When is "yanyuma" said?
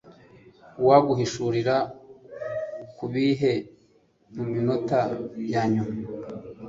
5.51-5.95